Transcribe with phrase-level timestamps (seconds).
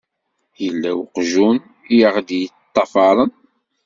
[0.63, 1.57] Yella weqjun
[1.95, 3.31] i aɣ-d-yeṭṭafaren.